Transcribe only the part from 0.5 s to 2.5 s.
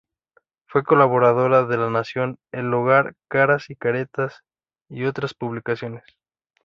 Fue colaboradora de La Nación,